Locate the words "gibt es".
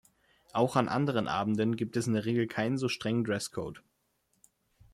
1.75-2.07